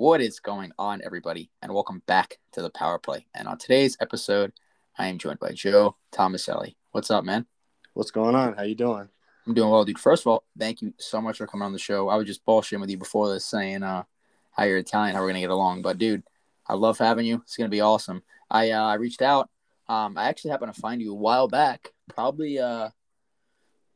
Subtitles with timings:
[0.00, 1.50] What is going on, everybody?
[1.60, 3.26] And welcome back to the Power Play.
[3.34, 4.50] And on today's episode,
[4.96, 6.74] I am joined by Joe Tomaselli.
[6.92, 7.44] What's up, man?
[7.92, 8.54] What's going on?
[8.54, 9.10] How you doing?
[9.46, 9.98] I'm doing well, dude.
[9.98, 12.08] First of all, thank you so much for coming on the show.
[12.08, 14.04] I was just bullshitting with you before this, saying uh,
[14.52, 15.82] how you're Italian, how we're gonna get along.
[15.82, 16.22] But dude,
[16.66, 17.42] I love having you.
[17.42, 18.22] It's gonna be awesome.
[18.50, 19.50] I uh, I reached out.
[19.86, 22.92] Um, I actually happened to find you a while back, probably uh, a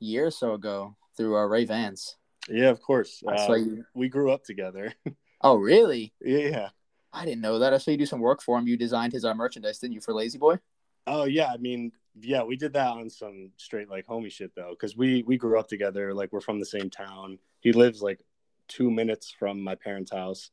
[0.00, 2.16] year or so ago, through uh, Ray Vance.
[2.46, 3.22] Yeah, of course.
[3.26, 3.86] Uh, you.
[3.94, 4.92] we grew up together.
[5.44, 6.12] Oh, really?
[6.22, 6.70] yeah.
[7.12, 7.72] I didn't know that.
[7.74, 8.66] I saw you do some work for him.
[8.66, 10.58] You designed his uh, merchandise, didn't you, for Lazy Boy?
[11.06, 11.52] Oh yeah.
[11.52, 15.22] I mean, yeah, we did that on some straight like homie shit though, because we
[15.22, 16.14] we grew up together.
[16.14, 17.38] Like we're from the same town.
[17.60, 18.20] He lives like
[18.68, 20.50] two minutes from my parents' house.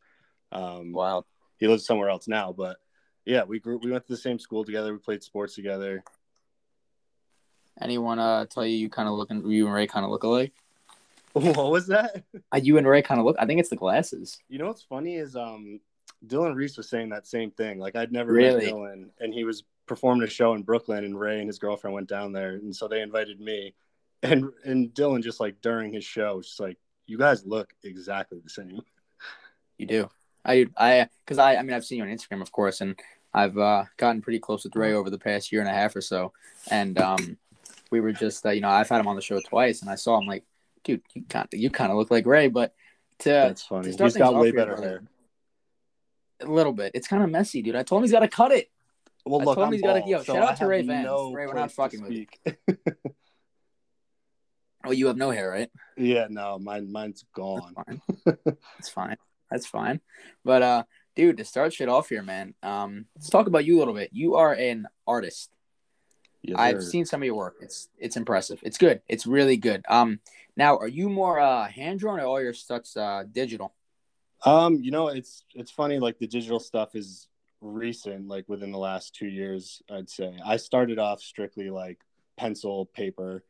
[0.52, 1.26] Um, Wow.
[1.58, 2.78] he lives somewhere else now, but
[3.26, 3.78] yeah, we grew.
[3.78, 4.92] We went to the same school together.
[4.92, 6.04] We played sports together.
[7.80, 10.54] Anyone uh tell you you kind of looking you and Ray kind of look alike?
[11.56, 12.24] what was that?
[12.54, 13.36] Uh, you and Ray kind of look.
[13.40, 14.38] I think it's the glasses.
[14.50, 15.80] You know what's funny is um
[16.26, 17.80] Dylan Reese was saying that same thing.
[17.80, 18.66] Like I'd never Really?
[18.66, 21.94] met Dylan and he was performing a show in Brooklyn and Ray and his girlfriend
[21.94, 23.74] went down there and so they invited me.
[24.24, 28.40] And and Dylan just like during his show was just like you guys look exactly
[28.44, 28.82] the same.
[29.78, 30.10] You do.
[30.46, 33.00] I I because I I mean I've seen you on Instagram, of course, and
[33.34, 36.02] I've uh, gotten pretty close with Ray over the past year and a half or
[36.02, 36.34] so,
[36.70, 37.38] and um,
[37.90, 39.96] we were just uh, you know I've had him on the show twice, and I
[39.96, 40.44] saw him like,
[40.84, 42.74] dude, you kind you kind of look like Ray, but
[43.20, 43.92] to That's funny.
[43.94, 45.04] to He's got way better brother, hair.
[46.42, 46.92] A little bit.
[46.96, 47.76] It's kind of messy, dude.
[47.76, 48.72] I told him he's got to cut it.
[49.26, 50.68] Well, I look, told him I'm he's gotta- bald, yo, so shout out I to
[50.68, 51.06] Ray Vance.
[51.06, 52.26] no Ray, we're not fucking with you.
[54.84, 55.70] Oh, you have no hair, right?
[55.98, 57.74] yeah, no, mine mine's gone.
[57.76, 58.38] That's fine.
[58.78, 59.18] That's fine.
[59.52, 60.02] That's fine.
[60.44, 60.84] But uh,
[61.16, 62.56] dude, to start shit off here, man.
[62.64, 64.10] Um, let's talk about you a little bit.
[64.14, 65.52] You are an artist.
[66.44, 67.58] Yes, I've seen some of your work.
[67.62, 68.60] It's it's impressive.
[68.64, 69.02] It's good.
[69.08, 69.84] It's really good.
[69.88, 70.20] Um,
[70.58, 73.74] now are you more uh hand drawn or all your stuff's uh digital?
[74.44, 76.00] Um, you know, it's it's funny.
[76.00, 77.28] Like the digital stuff is
[77.62, 79.82] recent, like within the last two years.
[79.90, 82.00] I'd say I started off strictly like
[82.38, 83.44] pencil, paper,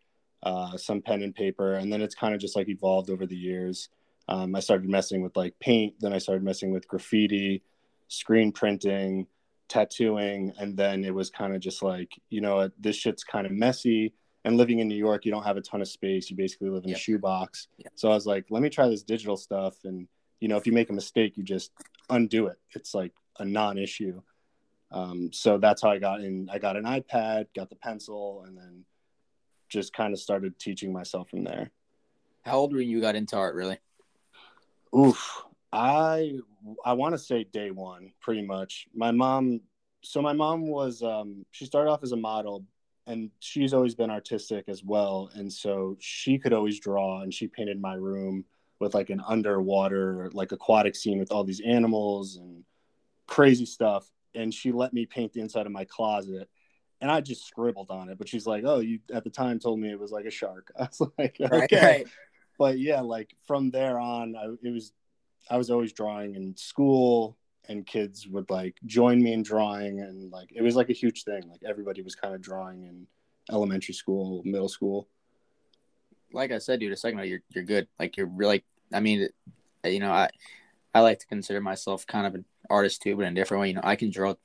[0.43, 3.37] uh, some pen and paper, and then it's kind of just like evolved over the
[3.37, 3.89] years.
[4.27, 7.63] Um, I started messing with like paint, then I started messing with graffiti,
[8.07, 9.27] screen printing,
[9.71, 13.51] tattooing, and then it was kind of just like, you know, this shit's kind of
[13.53, 14.13] messy.
[14.43, 16.29] And living in New York, you don't have a ton of space.
[16.29, 16.97] You basically live in Yep.
[16.97, 17.67] a shoebox.
[17.77, 17.91] Yep.
[17.95, 20.07] So I was like, let me try this digital stuff and
[20.39, 21.69] you know if you make a mistake you just
[22.09, 24.19] undo it it's like a non-issue
[24.91, 28.57] um, so that's how i got in i got an ipad got the pencil and
[28.57, 28.83] then
[29.69, 31.69] just kind of started teaching myself from there
[32.41, 33.53] How old were you you got into art?
[33.53, 33.77] Really?
[34.97, 35.43] oof
[35.73, 36.33] i
[36.85, 39.61] i want to say day one pretty much my mom
[40.03, 42.65] so my mom was um, she started off as a model
[43.05, 47.47] and she's always been artistic as well and so she could always draw and she
[47.47, 48.43] painted my room
[48.79, 52.63] with like an underwater like aquatic scene with all these animals and
[53.27, 56.49] crazy stuff and she let me paint the inside of my closet
[56.99, 59.79] and i just scribbled on it but she's like oh you at the time told
[59.79, 61.71] me it was like a shark i was like okay Right.
[61.71, 62.07] right.
[62.57, 64.93] but yeah like from there on I, it was
[65.49, 67.37] i was always drawing in school
[67.69, 71.23] and kids would like join me in drawing and like it was like a huge
[71.23, 73.07] thing like everybody was kind of drawing in
[73.51, 75.07] elementary school middle school
[76.33, 77.87] Like I said, dude, a second ago, you're you're good.
[77.99, 78.63] Like you're really.
[78.93, 79.29] I mean,
[79.85, 80.29] you know, I
[80.93, 83.69] I like to consider myself kind of an artist too, but in a different way.
[83.69, 84.35] You know, I can draw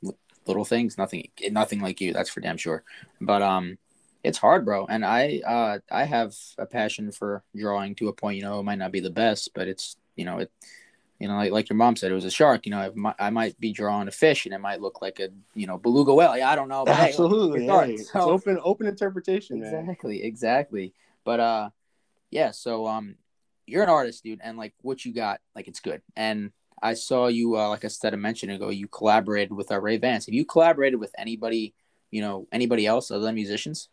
[0.46, 2.12] little things, nothing nothing like you.
[2.12, 2.82] That's for damn sure.
[3.20, 3.78] But um,
[4.22, 4.86] it's hard, bro.
[4.86, 8.36] And I uh I have a passion for drawing to a point.
[8.36, 10.50] You know, it might not be the best, but it's you know it.
[11.18, 12.66] You know, like, like your mom said, it was a shark.
[12.66, 15.18] You know, I might, I might be drawing a fish, and it might look like
[15.18, 16.30] a you know beluga whale.
[16.30, 16.84] I don't know.
[16.86, 20.92] Hey, absolutely hey, it's So- open open interpretation man Exactly, exactly.
[21.24, 21.70] But uh
[22.30, 23.16] yeah, so um
[23.66, 26.02] you're an artist, dude, and like what you got, like it's good.
[26.16, 29.80] And I saw you uh, like I said a mention ago, you collaborated with uh,
[29.80, 30.26] Ray Vance.
[30.26, 31.74] Have you collaborated with anybody,
[32.10, 33.88] you know, anybody else other than musicians?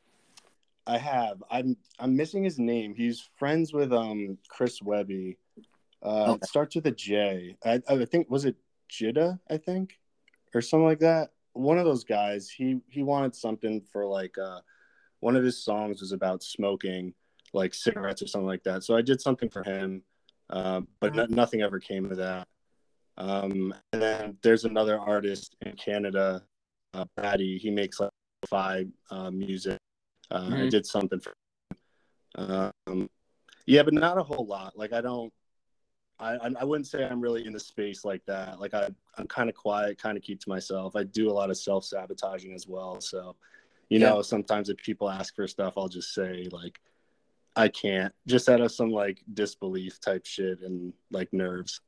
[0.86, 1.42] I have.
[1.50, 2.94] I'm I'm missing his name.
[2.94, 5.38] He's friends with um Chris Webby.
[6.04, 6.40] Uh, Okay.
[6.44, 7.56] It starts with a J.
[7.64, 8.56] I I think was it
[8.90, 10.00] Jida, I think,
[10.54, 11.32] or something like that.
[11.54, 12.50] One of those guys.
[12.50, 14.60] He he wanted something for like uh,
[15.20, 17.14] one of his songs was about smoking,
[17.54, 18.84] like cigarettes or something like that.
[18.84, 20.04] So I did something for him,
[20.50, 22.48] uh, but no, nothing ever came of that.
[23.18, 26.44] Um, and then there's another artist in Canada,
[26.94, 27.58] uh, Patty.
[27.58, 28.10] He makes like
[28.50, 29.78] fi uh, music.
[30.32, 30.70] Uh, I Mhm.
[30.72, 31.30] did something for.
[31.30, 32.72] Him.
[32.88, 33.10] Um,
[33.68, 34.78] yeah, but not a whole lot.
[34.78, 35.32] Like I don't.
[36.24, 38.60] I I wouldn't say I'm really in the space like that.
[38.60, 40.96] Like I I'm kind of quiet, kind of keep to myself.
[40.96, 43.02] I do a lot of self sabotaging as well.
[43.02, 43.36] So,
[43.90, 44.10] you Yeah.
[44.10, 46.80] know, sometimes if people ask for stuff, I'll just say like,
[47.56, 51.82] I can't, just out of some like disbelief type shit and like nerves.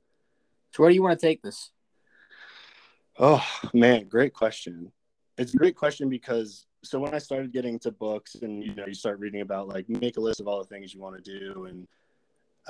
[0.71, 1.71] So where do you want to take this?
[3.17, 4.91] Oh man, great question.
[5.37, 8.85] It's a great question because so when I started getting to books and you know
[8.85, 11.39] you start reading about like make a list of all the things you want to
[11.39, 11.87] do and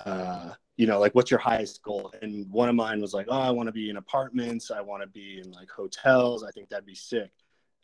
[0.06, 2.13] uh you know like what's your highest goal?
[2.21, 4.71] And one of mine was like oh I want to be in apartments.
[4.71, 6.44] I want to be in like hotels.
[6.44, 7.31] I think that'd be sick.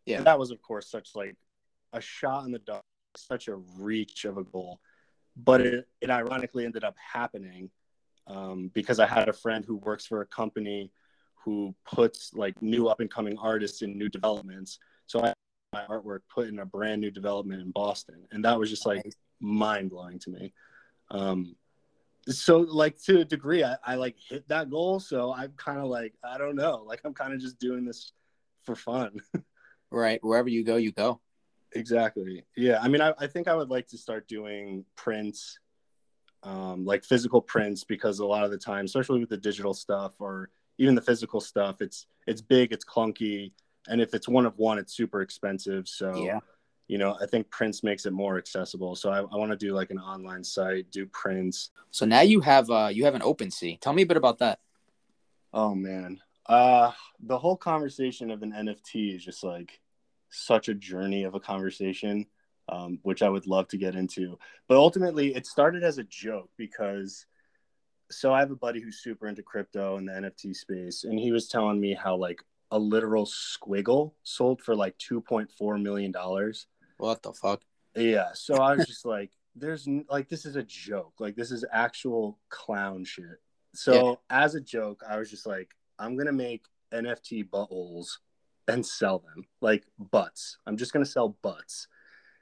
[0.05, 0.17] Yeah.
[0.17, 1.35] And that was of course such like
[1.93, 2.83] a shot in the dark
[3.15, 4.79] such a reach of a goal.
[5.35, 7.69] But it, it ironically ended up happening
[8.27, 10.91] um, because I had a friend who works for a company
[11.43, 14.79] who puts like new up and coming artists in new developments.
[15.07, 15.33] So I
[15.73, 19.05] my artwork put in a brand new development in Boston, and that was just like
[19.05, 19.15] nice.
[19.39, 20.53] mind blowing to me.
[21.09, 21.55] Um,
[22.27, 24.99] so like to a degree, I, I like hit that goal.
[24.99, 28.11] So I'm kind of like I don't know, like I'm kind of just doing this
[28.63, 29.19] for fun.
[29.91, 31.19] right, wherever you go, you go.
[31.73, 32.43] Exactly.
[32.55, 32.79] Yeah.
[32.81, 35.59] I mean, I, I think I would like to start doing prints,
[36.43, 40.13] um, like physical prints, because a lot of the time, especially with the digital stuff
[40.19, 43.51] or even the physical stuff, it's it's big, it's clunky,
[43.87, 45.87] and if it's one of one, it's super expensive.
[45.87, 46.39] So yeah.
[46.91, 48.97] You know, I think prints makes it more accessible.
[48.97, 51.69] So I, I want to do like an online site, do prints.
[51.89, 53.79] So now you have uh you have an OpenSea.
[53.79, 54.59] Tell me a bit about that.
[55.53, 56.19] Oh man.
[56.47, 56.91] Uh
[57.21, 59.79] the whole conversation of an NFT is just like
[60.31, 62.25] such a journey of a conversation,
[62.67, 64.37] um, which I would love to get into.
[64.67, 67.25] But ultimately, it started as a joke because
[68.09, 71.31] so I have a buddy who's super into crypto and the NFT space, and he
[71.31, 76.11] was telling me how like a literal squiggle sold for like two point four million
[76.11, 76.67] dollars.
[77.01, 77.61] What the fuck?
[77.95, 78.29] Yeah.
[78.33, 81.13] So I was just like, "There's like this is a joke.
[81.19, 83.41] Like this is actual clown shit."
[83.73, 84.15] So yeah.
[84.43, 88.19] as a joke, I was just like, "I'm gonna make NFT buttholes
[88.67, 90.57] and sell them like butts.
[90.67, 91.87] I'm just gonna sell butts."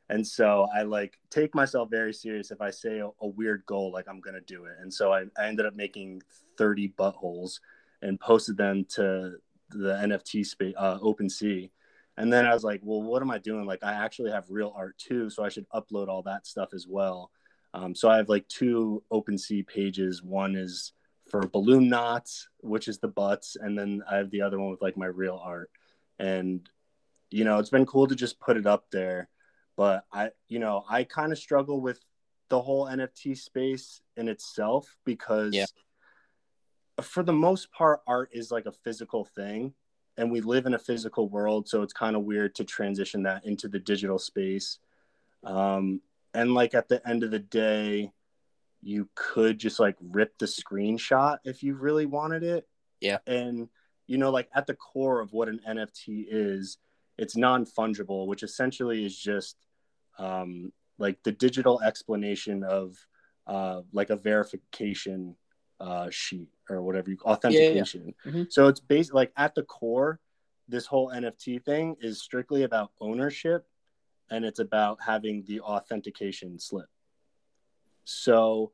[0.09, 3.91] And so I like take myself very serious if I say a, a weird goal,
[3.93, 4.73] like I'm gonna do it.
[4.81, 6.23] And so I, I ended up making
[6.57, 7.59] 30 buttholes
[8.01, 9.35] and posted them to
[9.69, 11.69] the NFT space, uh, OpenSea.
[12.19, 13.65] And then I was like, well, what am I doing?
[13.65, 16.85] Like, I actually have real art too, so I should upload all that stuff as
[16.85, 17.31] well.
[17.73, 20.21] Um, so I have like two OpenSea pages.
[20.21, 20.91] One is
[21.29, 24.81] for balloon knots, which is the butts, and then I have the other one with
[24.81, 25.71] like my real art.
[26.19, 26.69] And
[27.31, 29.29] you know, it's been cool to just put it up there.
[29.77, 32.01] But I, you know, I kind of struggle with
[32.49, 35.67] the whole NFT space in itself because yeah.
[37.01, 39.73] for the most part, art is like a physical thing.
[40.19, 41.67] And we live in a physical world.
[41.67, 44.79] So it's kind of weird to transition that into the digital space.
[45.43, 46.01] Um,
[46.33, 48.11] and like at the end of the day,
[48.81, 52.67] you could just like rip the screenshot if you really wanted it.
[53.01, 53.19] Yeah.
[53.25, 53.69] And,
[54.07, 56.77] you know, like at the core of what an NFT is,
[57.17, 59.55] it's non fungible, which essentially is just
[60.17, 62.97] um, like the digital explanation of
[63.47, 65.35] uh, like a verification
[65.79, 68.01] uh, sheet or whatever you authentication.
[68.05, 68.31] Yeah, yeah.
[68.31, 68.43] Mm-hmm.
[68.49, 70.19] So it's based like at the core,
[70.67, 73.67] this whole NFT thing is strictly about ownership
[74.29, 76.89] and it's about having the authentication slip.
[78.03, 78.71] So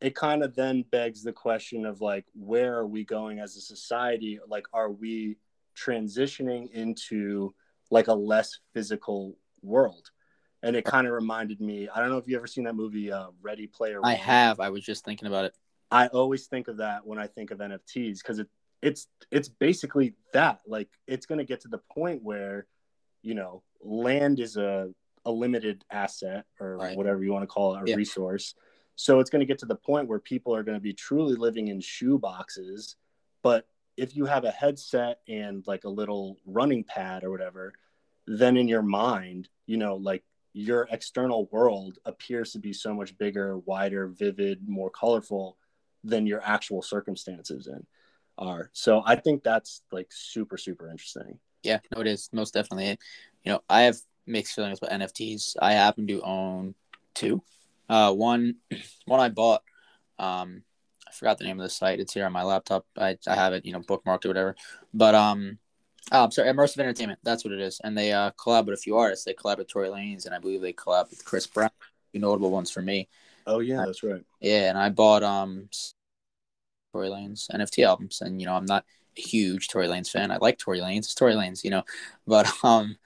[0.00, 3.60] it kind of then begs the question of like, where are we going as a
[3.60, 4.38] society?
[4.46, 5.38] Like, are we
[5.76, 7.54] transitioning into
[7.90, 10.10] like a less physical world?
[10.62, 11.88] and it kind of reminded me.
[11.88, 14.00] I don't know if you ever seen that movie, uh, Ready Player.
[14.00, 14.10] One.
[14.10, 14.60] I have.
[14.60, 15.54] I was just thinking about it.
[15.90, 18.48] I always think of that when I think of NFTs because it
[18.82, 20.60] it's it's basically that.
[20.66, 22.66] Like it's going to get to the point where,
[23.22, 24.92] you know, land is a
[25.24, 26.96] a limited asset or right.
[26.96, 27.96] whatever you want to call it, a yeah.
[27.96, 28.54] resource.
[28.96, 31.34] So it's going to get to the point where people are going to be truly
[31.34, 32.96] living in shoe boxes.
[33.42, 33.66] But
[33.96, 37.72] if you have a headset and like a little running pad or whatever,
[38.26, 43.16] then in your mind, you know, like your external world appears to be so much
[43.18, 45.58] bigger, wider, vivid, more colorful
[46.04, 47.86] than your actual circumstances in
[48.38, 48.70] are.
[48.72, 51.38] So I think that's like super, super interesting.
[51.62, 52.98] Yeah, no, it is most definitely.
[53.44, 55.56] You know, I have mixed feelings about NFTs.
[55.60, 56.74] I happen to own
[57.14, 57.42] two.
[57.88, 58.56] Uh, one,
[59.06, 59.62] one I bought.
[60.18, 60.62] Um,
[61.08, 62.00] I forgot the name of the site.
[62.00, 62.86] It's here on my laptop.
[62.96, 64.56] I, I have it, you know, bookmarked or whatever.
[64.92, 65.58] But um,
[66.10, 67.18] Oh, I'm sorry, Immersive Entertainment.
[67.22, 67.80] That's what it is.
[67.84, 69.26] And they uh, collab with a few artists.
[69.26, 71.70] They collab with Tory Lanez, and I believe they collab with Chris Brown.
[72.14, 73.08] Notable ones for me.
[73.48, 74.22] Oh yeah, that's right.
[74.40, 75.68] Yeah, and I bought um
[76.92, 78.84] Tory Lanez NFT albums, and you know I'm not
[79.16, 80.30] a huge Tory Lanez fan.
[80.30, 80.98] I like Tory Lanez.
[80.98, 81.82] It's Tory Lanez, you know,
[82.26, 82.96] but um.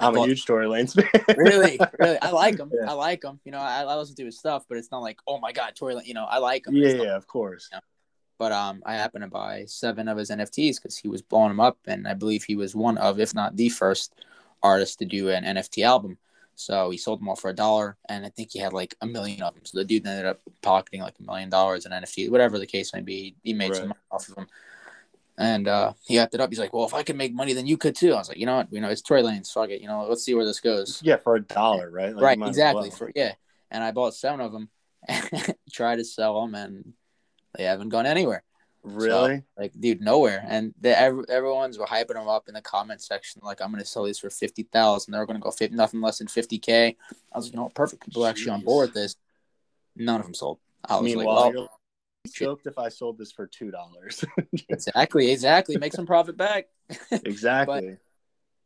[0.00, 1.36] I'm bought, a huge Tory Lanez fan.
[1.38, 2.72] really, really, I like him.
[2.74, 2.90] Yeah.
[2.90, 3.38] I like him.
[3.44, 5.76] You know, I, I listen to his stuff, but it's not like, oh my god,
[5.76, 5.96] Tory.
[6.04, 6.74] You know, I like him.
[6.74, 7.68] Yeah, yeah, of course.
[7.70, 7.82] You know?
[8.36, 11.60] But um, I happened to buy seven of his NFTs because he was blowing them
[11.60, 14.14] up, and I believe he was one of, if not the first,
[14.64, 16.18] artist to do an NFT album.
[16.56, 19.06] So he sold them all for a dollar, and I think he had like a
[19.06, 19.64] million of them.
[19.64, 22.92] So the dude ended up pocketing like a million dollars in NFT, whatever the case
[22.94, 23.36] may be.
[23.42, 23.76] He made right.
[23.76, 24.46] some money off of them.
[25.36, 26.48] And uh, he it up.
[26.48, 28.38] He's like, "Well, if I can make money, then you could too." I was like,
[28.38, 28.72] "You know what?
[28.72, 29.52] You know, it's Tory Lanez.
[29.52, 29.80] Fuck it.
[29.80, 32.14] You know, let's see where this goes." Yeah, for a dollar, right?
[32.14, 32.88] Like, right, exactly.
[32.90, 32.98] Well.
[32.98, 33.32] For yeah,
[33.70, 34.68] and I bought seven of them,
[35.08, 36.92] and tried to sell them, and
[37.56, 38.44] they haven't gone anywhere.
[38.84, 39.38] Really?
[39.38, 40.44] So, like, dude, nowhere.
[40.46, 43.40] And the, every, everyone's were hyping them up in the comment section.
[43.42, 45.12] Like, I'm gonna sell these for fifty thousand.
[45.12, 46.96] They're gonna go 50, nothing less than fifty k.
[47.32, 48.04] I was like, you know, perfect.
[48.04, 49.16] People are actually on board with this.
[49.96, 50.58] None of them sold.
[50.86, 51.80] I was Meanwhile, like, well,
[52.26, 54.22] stoked if I sold this for two dollars.
[54.68, 55.78] exactly, exactly.
[55.78, 56.66] Make some profit back.
[57.10, 57.88] exactly.
[57.88, 57.98] but,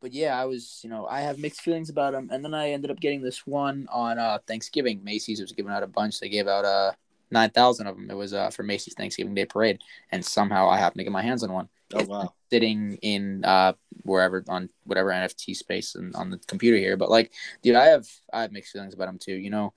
[0.00, 2.70] but, yeah, I was, you know, I have mixed feelings about them, and then I
[2.70, 5.04] ended up getting this one on uh, Thanksgiving.
[5.04, 6.18] Macy's was giving out a bunch.
[6.18, 6.92] They gave out uh
[7.30, 8.10] nine thousand of them.
[8.10, 9.80] It was uh, for Macy's Thanksgiving Day Parade,
[10.10, 11.68] and somehow I happened to get my hands on one.
[11.94, 12.34] Oh wow!
[12.50, 17.32] Sitting in uh wherever on whatever NFT space and on the computer here, but like,
[17.62, 19.34] dude, I have I have mixed feelings about them too.
[19.34, 19.72] You know,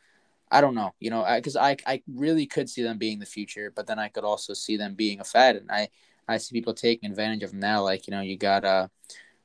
[0.52, 3.26] I don't know, you know, because I, I, I really could see them being the
[3.26, 5.90] future, but then I could also see them being a fad, and I
[6.28, 7.84] I see people taking advantage of them now.
[7.84, 8.88] Like you know, you got uh,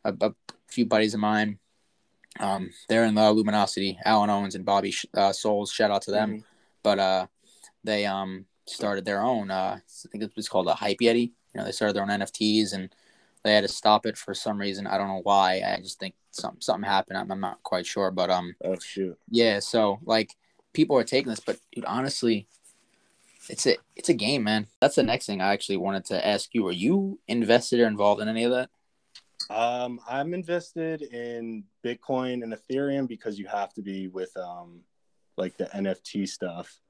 [0.05, 0.35] a a
[0.69, 1.59] few buddies of mine,
[2.41, 5.71] um, they're in the Luminosity, Alan Owens and Bobby uh, Souls.
[5.73, 6.41] Shout out to them, mm-hmm.
[6.83, 7.27] but uh,
[7.87, 9.51] they um started their own.
[9.51, 11.33] Uh, I think it was called a Hype Yeti.
[11.55, 12.95] You know, they started their own NFTs and
[13.45, 14.87] they had to stop it for some reason.
[14.87, 15.63] I don't know why.
[15.67, 17.19] I just think something something happened.
[17.19, 18.55] I'm, I'm not quite sure, but um.
[18.65, 19.17] Oh shoot.
[19.31, 19.61] Yeah.
[19.61, 20.31] So like
[20.73, 22.49] people are taking this, but dude, honestly,
[23.49, 24.67] it's a it's a game, man.
[24.81, 26.67] That's the next thing I actually wanted to ask you.
[26.67, 28.71] Are you invested or involved in any of that?
[29.49, 34.81] Um, I'm invested in Bitcoin and Ethereum because you have to be with um,
[35.37, 36.81] like the NFT stuff.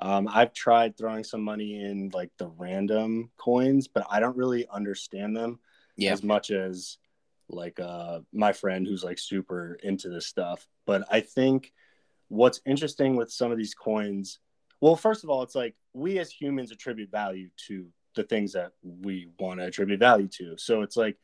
[0.00, 4.66] Um, I've tried throwing some money in like the random coins, but I don't really
[4.68, 5.60] understand them
[5.96, 6.12] yeah.
[6.12, 6.98] as much as
[7.48, 10.66] like uh, my friend who's like super into this stuff.
[10.86, 11.72] But I think
[12.30, 14.38] what's interesting with some of these coins
[14.80, 18.72] well first of all it's like we as humans attribute value to the things that
[18.82, 21.16] we want to attribute value to so it's like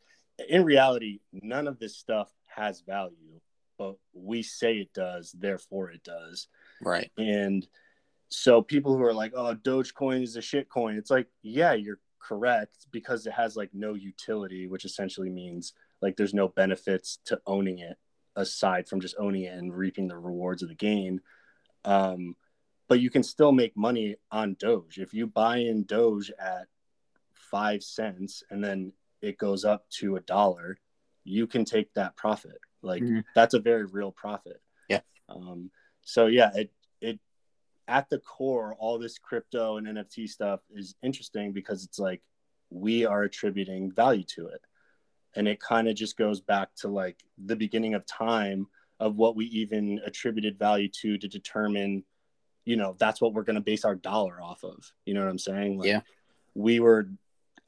[0.49, 3.41] in reality none of this stuff has value
[3.79, 6.49] but we say it does therefore it does
[6.83, 7.67] right and
[8.29, 12.01] so people who are like oh dogecoin is a shit coin it's like yeah you're
[12.19, 17.41] correct because it has like no utility which essentially means like there's no benefits to
[17.47, 17.97] owning it
[18.37, 21.21] aside from just owning it and reaping the rewards of the gain.
[21.85, 22.37] Um,
[22.89, 24.99] but you can still make money on Doge.
[24.99, 26.69] If you buy in Doge at
[27.33, 28.93] five cents and then
[29.23, 30.79] it goes up to a dollar,
[31.25, 32.59] you can take that profit.
[32.83, 33.21] Like mm-hmm.
[33.35, 34.61] that's a very real profit.
[34.89, 35.01] Yeah.
[35.29, 35.71] Um,
[36.03, 36.71] so yeah, it
[37.89, 42.23] at the core, all this crypto and NFT stuff is interesting because it's like
[42.71, 44.61] we are attributing value to it.
[45.35, 48.67] And it kind of just goes back to like the beginning of time
[48.99, 52.03] of what we even attributed value to to determine
[52.65, 54.91] you know that's what we're going to base our dollar off of.
[55.05, 55.79] You know what i'm saying?
[55.79, 56.01] Like, yeah.
[56.55, 57.09] we were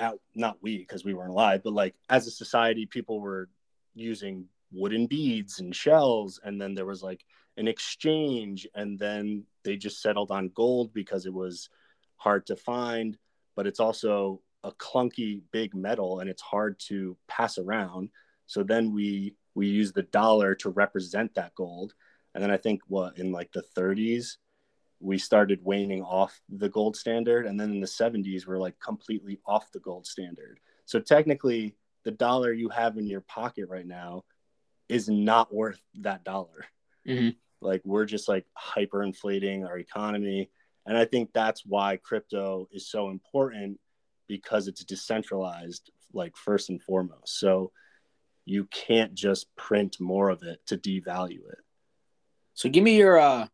[0.00, 3.48] out not we because we weren't alive but like as a society people were
[3.94, 7.24] using wooden beads and shells and then there was like
[7.56, 11.68] an exchange and then they just settled on gold because it was
[12.16, 13.18] hard to find
[13.58, 18.08] but it's also a clunky big metal and it's hard to pass around.
[18.46, 21.92] So then we we use the dollar to represent that gold.
[22.32, 24.36] And then I think what in like the 30s
[25.00, 29.40] we started waning off the gold standard and then in the 70s we're like completely
[29.44, 30.60] off the gold standard.
[30.84, 34.22] So technically the dollar you have in your pocket right now
[34.88, 36.64] is not worth that dollar.
[37.08, 37.30] Mm-hmm.
[37.60, 40.50] Like we're just like hyperinflating our economy.
[40.86, 43.78] And I think that's why crypto is so important
[44.26, 47.38] because it's decentralized like first and foremost.
[47.38, 47.72] So
[48.44, 51.58] you can't just print more of it to devalue it.
[52.54, 53.46] So give me your uh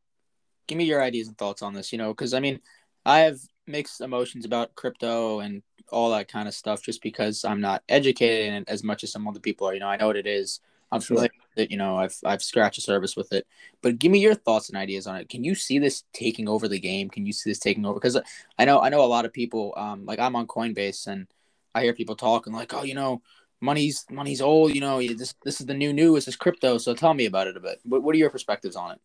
[0.67, 2.59] give me your ideas and thoughts on this you know because i mean
[3.05, 7.61] i have mixed emotions about crypto and all that kind of stuff just because i'm
[7.61, 10.07] not educated in it as much as some other people are you know i know
[10.07, 10.61] what it is.
[10.91, 11.71] I'm familiar with it.
[11.71, 13.47] You know, I've I've scratched a service with it.
[13.83, 15.29] But give me your thoughts and ideas on it.
[15.29, 17.11] Can you see this taking over the game?
[17.11, 17.95] Can you see this taking over?
[17.95, 18.19] Because
[18.59, 19.75] I know I know a lot of people.
[19.77, 21.27] Um, like I'm on Coinbase and
[21.75, 23.23] I hear people talking like, oh, you know,
[23.61, 24.75] money's money's old.
[24.75, 26.15] You know, this this is the new new.
[26.15, 26.79] This is crypto.
[26.79, 27.81] So tell me about it a bit.
[27.85, 29.01] What what are your perspectives on it?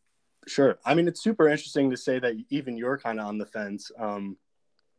[0.47, 0.79] Sure.
[0.85, 3.91] I mean, it's super interesting to say that even you're kind of on the fence.
[3.97, 4.37] Um,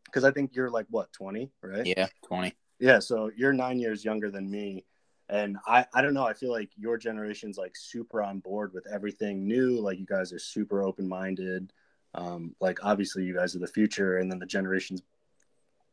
[0.04, 1.86] because I think you're like what 20, right?
[1.86, 2.52] Yeah, 20.
[2.80, 4.84] Yeah, so you're nine years younger than me
[5.30, 8.86] and I, I don't know i feel like your generation's like super on board with
[8.92, 11.72] everything new like you guys are super open-minded
[12.12, 15.00] um, like obviously you guys are the future and then the generations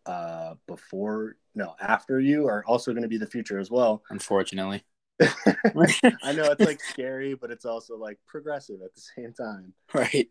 [0.07, 4.83] uh, before no after you are also going to be the future as well unfortunately
[5.19, 9.73] I know it's like scary, but it's also like progressive at the same time.
[9.93, 10.29] Right.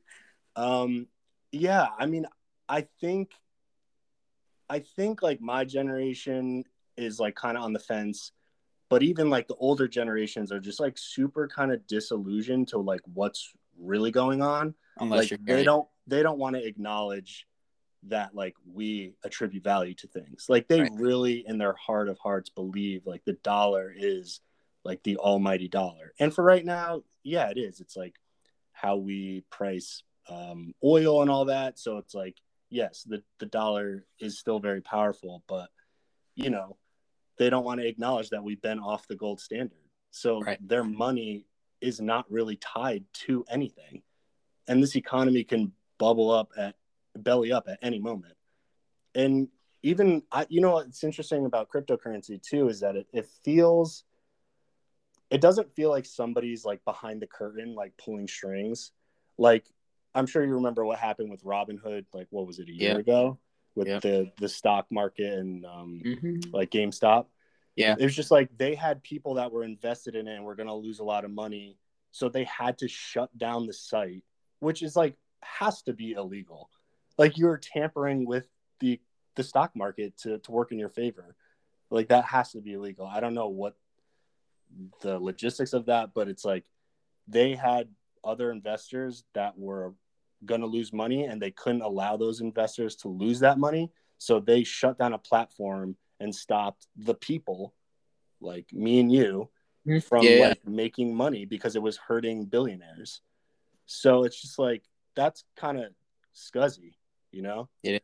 [0.54, 1.08] Um,
[1.52, 2.26] yeah, I mean,
[2.68, 3.32] I think,
[4.68, 6.64] I think like my generation
[6.96, 8.32] is like kind of on the fence,
[8.88, 13.00] but even like the older generations are just like super kind of disillusioned to like
[13.14, 14.74] what's really going on.
[14.98, 17.46] Unless like they don't they don't want to acknowledge
[18.04, 20.46] that like we attribute value to things.
[20.48, 20.90] Like they Right.
[20.94, 24.40] really in their heart of hearts believe like the dollar is
[24.84, 26.12] like the almighty dollar.
[26.20, 27.80] And for right now, yeah, it is.
[27.80, 28.14] It's like
[28.72, 31.78] how we price um, oil and all that.
[31.78, 32.36] So it's like,
[32.70, 35.70] yes, the, the dollar is still very powerful, but
[36.36, 36.76] you know,
[37.38, 39.78] they don't want to acknowledge that we've been off the gold standard.
[40.10, 40.58] So Right.
[40.66, 41.46] their money
[41.80, 44.02] is not really tied to anything.
[44.68, 46.74] And this economy can bubble up at
[47.16, 48.34] belly up at any moment.
[49.14, 49.48] And
[49.82, 54.04] even I you know what's interesting about cryptocurrency too is that it, it feels
[55.30, 58.92] it doesn't feel like somebody's like behind the curtain like pulling strings.
[59.38, 59.66] Like
[60.14, 62.98] I'm sure you remember what happened with Robinhood like what was it a year Yeah.
[62.98, 63.38] ago
[63.76, 64.00] with Yeah.
[64.00, 66.52] the the stock market and um Mhm.
[66.52, 67.26] like GameStop.
[67.76, 67.95] Yeah.
[67.99, 70.68] It was just like they had people that were invested in it and were going
[70.68, 71.78] to lose a lot of money.
[72.11, 74.25] So they had to shut down the site,
[74.61, 76.71] which is like has to be illegal.
[77.18, 78.49] Like you're tampering with
[78.80, 78.99] the
[79.35, 81.37] the stock market to, to work in your favor.
[81.90, 83.06] Like that has to be illegal.
[83.06, 83.76] I don't know what
[85.00, 86.64] the logistics of that, but it's like
[87.28, 87.88] they had
[88.25, 89.95] other investors that were
[90.46, 93.90] going to lose money and they couldn't allow those investors to lose that money.
[94.18, 97.74] So they shut down a platform and stopped the people
[98.40, 99.50] like me and you
[99.86, 99.98] mm-hmm.
[99.98, 100.48] from Yeah.
[100.48, 103.20] like making money because it was hurting billionaires.
[103.86, 104.82] So it's just like
[105.14, 105.92] that's kind of
[106.34, 106.94] scuzzy,
[107.32, 107.68] you know?
[107.82, 108.00] It is.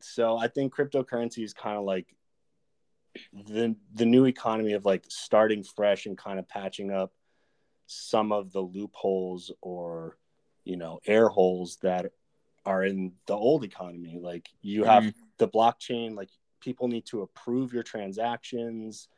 [0.00, 2.14] So I think cryptocurrency is kind of like
[3.32, 7.12] the the new economy of like starting fresh and kind of patching up
[7.86, 10.18] some of the loopholes or
[10.66, 12.12] you know air holes that
[12.66, 15.14] are in the old economy like you have Mhm.
[15.38, 16.30] the blockchain like
[16.60, 19.08] people need to approve your transactions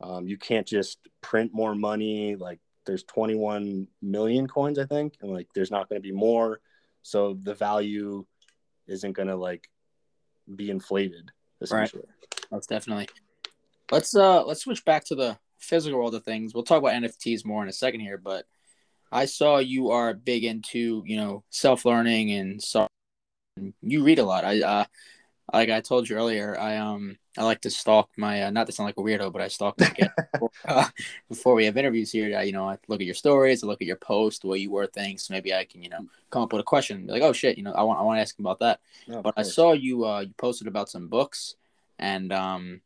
[0.00, 5.32] um, you can't just print more money like there's 21 million coins i think and
[5.32, 6.60] like there's not going to be more
[7.02, 8.26] so the value
[8.88, 9.70] isn't going to like
[10.56, 12.02] be inflated essentially
[12.50, 13.08] Most definitely.
[13.90, 16.54] Let's uh let's switch back to the physical world of things.
[16.54, 18.46] We'll talk about NFTs more in a second here, but
[19.12, 22.86] I saw you are big into, you know, self-learning and so
[23.82, 24.44] you read a lot.
[24.44, 24.84] I uh
[25.52, 28.72] like I told you earlier, I um I like to stalk my uh, not to
[28.72, 29.76] sound like a weirdo, but I stalk
[30.32, 30.88] before, uh,
[31.28, 32.36] before we have interviews here.
[32.36, 34.58] I, you know, I look at your stories, I look at your posts, the way
[34.58, 35.28] you word things.
[35.30, 37.06] Maybe I can, you know, come up with a question.
[37.06, 38.80] Be like, oh shit, you know, I want I want to ask him about that.
[39.06, 41.56] No, but I saw you uh you posted about some books
[41.98, 42.80] and um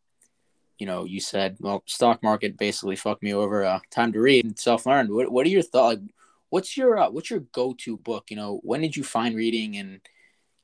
[0.80, 4.44] you know you said well stock market basically fucked me over uh time to read
[4.44, 6.14] and self-learn what, what are your thoughts like
[6.48, 10.00] what's your uh, what's your go-to book you know when did you find reading and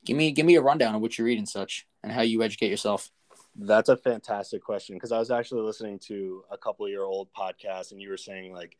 [0.03, 2.43] give me give me a rundown of what you read and such and how you
[2.43, 3.09] educate yourself
[3.55, 7.29] That's a fantastic question because I was actually listening to a couple of your old
[7.33, 8.77] podcasts and you were saying like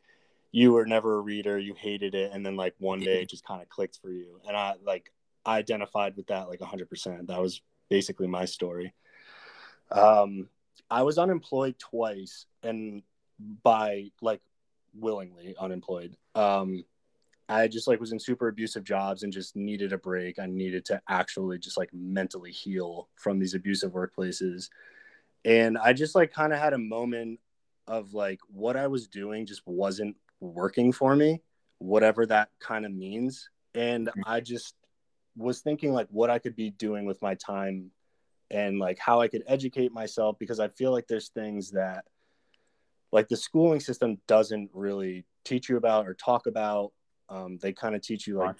[0.50, 3.44] you were never a reader, you hated it, and then like one day it just
[3.44, 4.40] kind of clicked for you.
[4.46, 5.12] And I like
[5.44, 7.26] I identified with that like 100%.
[7.26, 8.94] That was basically my story.
[9.90, 10.48] Um,
[10.90, 13.02] I was unemployed twice and
[13.62, 14.40] by like
[14.94, 16.16] willingly unemployed.
[16.34, 16.84] Um,
[17.48, 20.38] I just like was in super abusive jobs and just needed a break.
[20.38, 24.68] I needed to actually just like mentally heal from these abusive workplaces.
[25.44, 27.40] And I just like kind of had a moment
[27.86, 31.42] of like what I was doing just wasn't working for me,
[31.78, 33.48] whatever that kind of means.
[33.74, 34.22] And Mhm.
[34.26, 34.74] I just
[35.36, 37.90] was thinking like what I could be doing with my time
[38.50, 42.04] and like how I could educate myself because I feel like there's things that
[43.12, 46.92] like the schooling system doesn't really teach you about or talk about.
[47.28, 48.56] Um, they kind of teach you like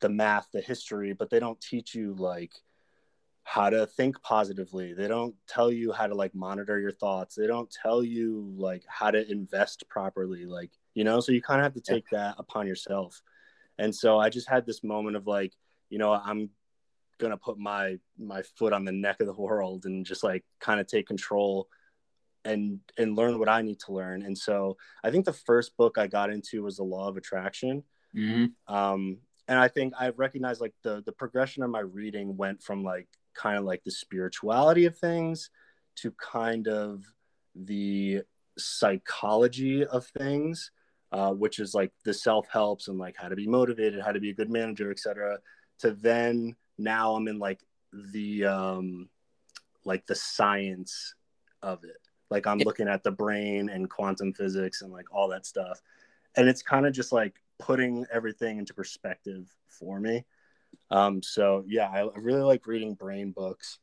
[0.00, 2.52] the math, the history, but they don't teach you like
[3.44, 4.92] how to think positively.
[4.92, 7.34] They don't tell you how to like monitor your thoughts.
[7.34, 10.44] They don't tell you like how to invest properly.
[10.46, 13.22] Like, you know, so you kind of have to take that upon yourself.
[13.78, 15.54] And so I just had this moment of like,
[15.88, 16.50] you know, I'm
[17.18, 20.80] gonna put my my foot on the neck of the world and just like kind
[20.80, 21.68] of take control
[22.44, 24.22] and and learn what I need to learn.
[24.22, 27.84] And so I think the first book I got into was The Law of Attraction
[28.12, 32.62] hmm um and i think i've recognized like the the progression of my reading went
[32.62, 35.50] from like kind of like the spirituality of things
[35.96, 37.02] to kind of
[37.54, 38.22] the
[38.56, 40.70] psychology of things
[41.10, 44.30] uh, which is like the self-helps and like how to be motivated how to be
[44.30, 45.38] a good manager etc
[45.78, 47.60] to then now i'm in like
[47.92, 49.08] the um
[49.84, 51.14] like the science
[51.62, 51.96] of it
[52.30, 55.80] Like I'm looking at the brain and quantum physics and like all that stuff.
[56.36, 60.24] And it's kind of just like putting everything into perspective for me.
[60.90, 63.78] Um, so yeah, I, I really like reading brain books.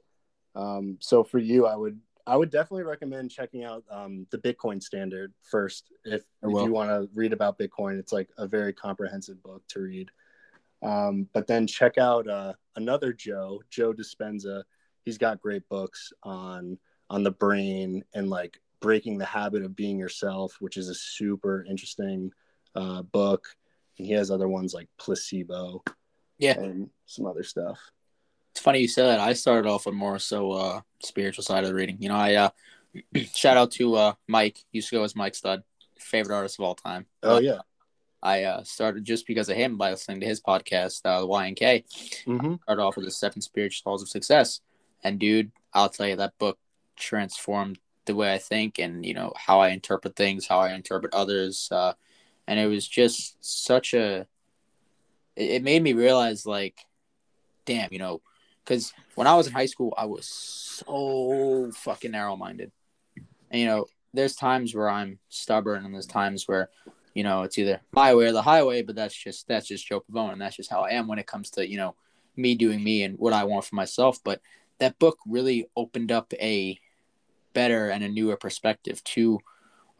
[0.55, 4.81] Um, so for you, I would I would definitely recommend checking out um, the Bitcoin
[4.81, 7.99] Standard first if, if you want to read about Bitcoin.
[7.99, 10.09] It's like a very comprehensive book to read.
[10.81, 14.63] Um, but then check out uh, another Joe, Joe Dispenza.
[15.03, 16.77] He's got great books on
[17.09, 21.63] on the brain and like breaking the habit of being yourself, which is a super
[21.69, 22.31] interesting
[22.75, 23.47] uh, book.
[23.97, 25.83] And he has other ones like Placebo,
[26.39, 26.59] Yeah.
[26.59, 27.79] and some other stuff.
[28.51, 29.19] It's funny you said that.
[29.19, 31.97] I started off with more so uh spiritual side of the reading.
[31.99, 32.49] You know, I uh
[33.33, 35.63] shout out to uh Mike, used to go as Mike Stud,
[35.99, 37.05] favorite artist of all time.
[37.23, 37.59] Oh But yeah,
[38.25, 41.45] I uh started just because of him by listening to his podcast, uh the Y
[41.45, 41.85] and K.
[42.25, 42.55] mm-hmm.
[42.63, 44.61] Started off with the seven spiritual laws of success.
[45.03, 46.57] And dude, I'll tell you that book
[46.97, 51.13] transformed the way I think and you know how I interpret things, how I interpret
[51.13, 51.69] others.
[51.71, 51.93] Uh
[52.47, 54.27] and it was just such a
[55.35, 56.79] it, it made me realize like
[57.65, 58.21] damn, you know,
[58.63, 62.71] because when I was in high school, I was so fucking narrow minded.
[63.51, 66.69] And, you know, there's times where I'm stubborn, and there's times where,
[67.15, 68.83] you know, it's either my way or the highway.
[68.83, 71.25] But that's just that's just Joe Pavone, and that's just how I am when it
[71.25, 71.95] comes to you know
[72.35, 74.19] me doing me and what I want for myself.
[74.23, 74.41] But
[74.79, 76.79] that book really opened up a
[77.53, 79.39] better and a newer perspective to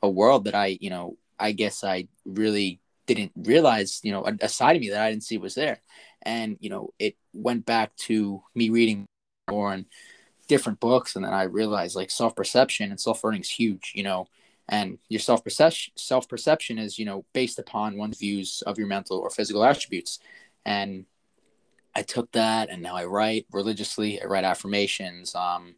[0.04, 4.34] a world that I, you know, I guess I really didn't realize, you know, a,
[4.42, 5.82] a side of me that I didn't see was there.
[6.22, 9.06] And, you know, it went back to me reading
[9.50, 9.86] more and
[10.48, 11.16] different books.
[11.16, 14.28] And then I realized like self perception and self learning is huge, you know,
[14.68, 18.88] and your self perception self perception is, you know, based upon one's views of your
[18.88, 20.20] mental or physical attributes.
[20.66, 21.06] And
[21.96, 24.22] I took that and now I write religiously.
[24.22, 25.36] I write affirmations.
[25.36, 25.76] Um,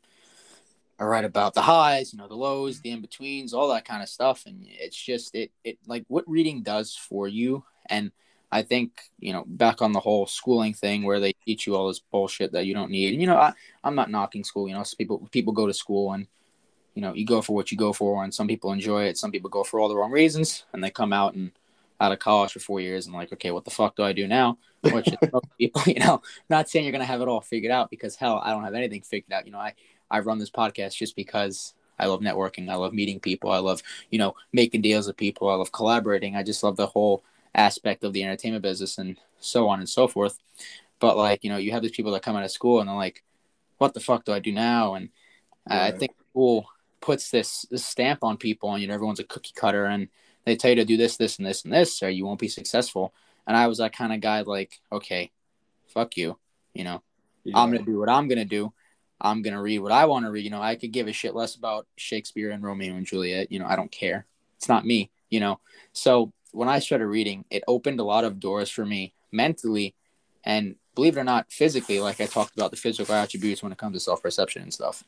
[0.99, 4.01] I write about the highs, you know, the lows, the in betweens, all that kind
[4.01, 4.45] of stuff.
[4.45, 7.63] And it's just it it like what reading does for you.
[7.89, 8.11] And
[8.51, 11.89] I think, you know, back on the whole schooling thing where they teach you all
[11.89, 13.11] this bullshit that you don't need.
[13.11, 16.13] And you know, I, I'm not knocking school, you know, people people go to school
[16.13, 16.27] and
[16.97, 19.29] you know, you go for what you go for and some people enjoy it, some
[19.29, 21.51] people go for all the wrong reasons and they come out and
[22.01, 24.27] out of college for four years and like, okay, what the fuck do I do
[24.27, 24.57] now?
[24.81, 25.07] Which
[25.59, 28.49] people, you know, not saying you're gonna have it all figured out because hell, I
[28.49, 29.45] don't have anything figured out.
[29.45, 29.75] You know, I
[30.09, 32.67] I run this podcast just because I love networking.
[32.67, 33.51] I love meeting people.
[33.51, 35.49] I love, you know, making deals with people.
[35.49, 36.35] I love collaborating.
[36.35, 40.07] I just love the whole aspect of the entertainment business and so on and so
[40.07, 40.39] forth.
[40.99, 42.95] But like, you know, you have these people that come out of school and they're
[42.95, 43.23] like,
[43.77, 44.95] what the fuck do I do now?
[44.95, 45.09] And
[45.69, 46.67] I think school
[47.01, 50.07] puts this, this stamp on people and, you know, everyone's a cookie cutter and
[50.45, 52.47] they tell you to do this, this, and this, and this, or you won't be
[52.47, 53.13] successful.
[53.45, 55.31] And I was that kind of guy like, okay,
[55.87, 56.37] fuck you.
[56.73, 57.03] You know,
[57.53, 58.71] I'm gonna do what I'm gonna do.
[59.19, 60.43] I'm gonna read what I want to read.
[60.43, 63.51] You know, I could give a shit less about Shakespeare and Romeo and Juliet.
[63.51, 64.25] You know, I don't care.
[64.57, 65.11] It's not me.
[65.29, 65.59] You know,
[65.91, 69.95] so when I started reading, it opened a lot of doors for me mentally,
[70.43, 71.99] and believe it or not, physically.
[71.99, 75.03] Like I talked about the physical attributes when it comes to self perception and stuff.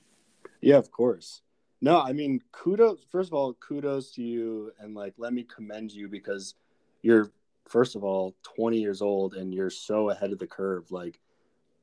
[0.61, 1.41] Yeah, of course.
[1.81, 2.99] No, I mean, kudos.
[3.09, 6.55] First of all, kudos to you, and like, let me commend you because
[7.01, 7.31] you're
[7.67, 10.91] first of all 20 years old and you're so ahead of the curve.
[10.91, 11.19] Like,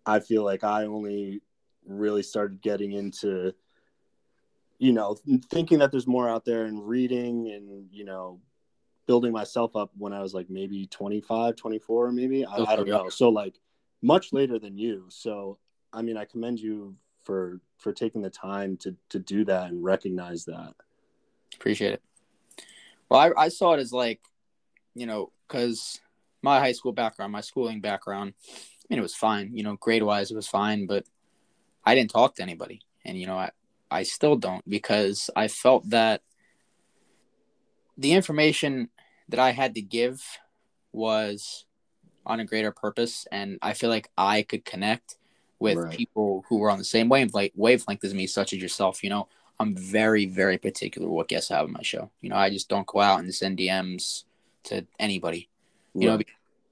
[0.05, 1.41] I feel like I only
[1.87, 3.55] really started getting into,
[4.79, 5.17] you know,
[5.51, 8.41] thinking that there's more out there and reading and you know,
[9.07, 12.45] building myself up when I was like maybe 25, 24, maybe.
[12.45, 13.09] I, oh, I don't know.
[13.09, 13.55] So like,
[14.03, 15.07] much later than you.
[15.09, 15.59] So
[15.93, 19.85] I mean, I commend you for for taking the time to to do that and
[19.85, 20.75] recognize that.
[21.55, 22.03] Appreciate it.
[23.09, 24.21] Well, I, I saw it as like,
[24.95, 26.01] you know, because
[26.43, 29.51] my high school background, my schooling background, I mean, it was fine.
[29.53, 31.05] You know, grade wise, it was fine, but
[31.85, 32.81] I didn't talk to anybody.
[33.05, 33.51] And, you know, I,
[33.91, 36.23] I still don't because I felt that
[37.97, 38.89] the information
[39.29, 40.23] that I had to give
[40.93, 41.65] was
[42.25, 43.27] on a greater purpose.
[43.31, 45.17] And I feel like I could connect
[45.59, 45.97] with Right.
[45.97, 49.03] people who are on the same wavelength, wavelength as me, such as yourself.
[49.03, 52.11] You know, I'm very, very particular what guests I have on my show.
[52.21, 54.25] You know, I just don't go out and send DMs
[54.65, 55.49] to anybody.
[55.95, 56.21] You know,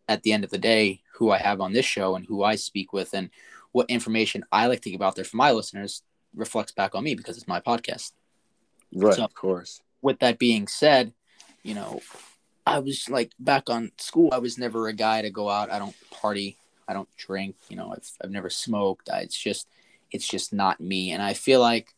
[0.08, 2.56] at the end of the day, who I have on this show and who I
[2.56, 3.30] speak with and
[3.72, 6.02] what information I like to give out there for my listeners
[6.34, 8.12] reflects back on me because it's my podcast.
[8.94, 9.80] right, so- of course.
[10.02, 11.14] With that being said,
[11.62, 12.00] you know,
[12.66, 15.70] I was like back on school, I was never a guy to go out.
[15.70, 16.58] I don't party.
[16.88, 17.56] I don't drink.
[17.68, 19.10] You know, I've, I've never smoked.
[19.10, 19.68] I, it's just,
[20.10, 21.12] it's just not me.
[21.12, 21.94] And I feel like,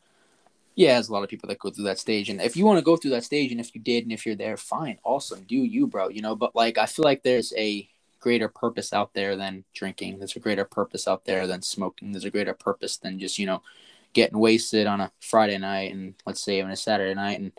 [0.75, 2.29] yeah, there's a lot of people that go through that stage.
[2.29, 4.27] And if you want to go through that stage and if you did and if
[4.27, 7.53] you're there, fine, awesome, do you, bro, you know, but like, I feel like there's
[7.57, 7.89] a
[8.21, 10.19] greater purpose out there than drinking.
[10.19, 12.13] There's a greater purpose out there than smoking.
[12.13, 13.63] There's a greater purpose than just, you know,
[14.13, 17.53] getting wasted on a Friday night and let's say on a Saturday night and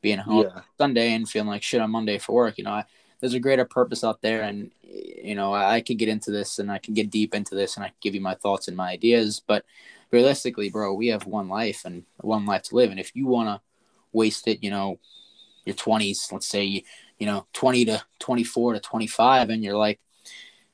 [0.00, 0.62] being home yeah.
[0.78, 2.58] Sunday and feeling like shit on Monday for work.
[2.58, 2.84] You know, I,
[3.20, 6.58] there's a greater purpose out there, and you know, I, I could get into this
[6.58, 8.76] and I can get deep into this and I can give you my thoughts and
[8.76, 9.64] my ideas, but
[10.10, 13.48] realistically, bro, we have one life and one life to live, and if you want
[13.48, 13.60] to
[14.12, 14.98] waste it, you know,
[15.64, 16.82] your 20s, let's say you,
[17.18, 20.00] you know, 20 to 24 to 25, and you're like